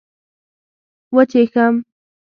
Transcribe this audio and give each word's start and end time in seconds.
وچيښم 1.15 1.75